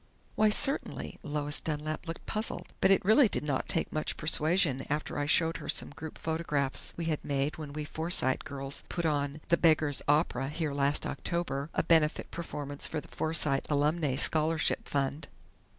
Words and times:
"Why 0.33 0.49
certainly!" 0.49 1.19
Lois 1.21 1.61
Dunlap 1.61 2.07
looked 2.07 2.25
puzzled. 2.25 2.73
"But 2.81 2.89
it 2.89 3.05
really 3.05 3.29
did 3.29 3.43
not 3.43 3.69
take 3.69 3.93
much 3.93 4.17
persuasion 4.17 4.83
after 4.89 5.15
I 5.19 5.27
showed 5.27 5.57
her 5.57 5.69
some 5.69 5.91
group 5.91 6.17
photographs 6.17 6.95
we 6.97 7.05
had 7.05 7.23
made 7.23 7.59
when 7.59 7.71
we 7.71 7.85
Forsyte 7.85 8.43
girls 8.43 8.83
put 8.89 9.05
on 9.05 9.41
'The 9.49 9.57
Beggar's 9.57 10.01
Opera' 10.07 10.47
here 10.49 10.73
last 10.73 11.05
October 11.05 11.69
a 11.75 11.83
benefit 11.83 12.31
performance 12.31 12.87
for 12.87 12.99
the 12.99 13.09
Forsyte 13.09 13.67
Alumnae 13.69 14.15
Scholarship 14.17 14.89
fund." 14.89 15.27